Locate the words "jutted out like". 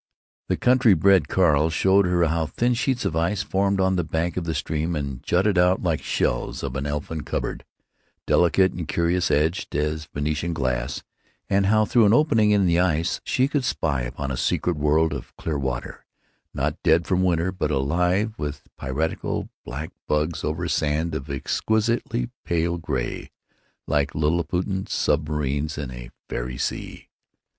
5.21-6.01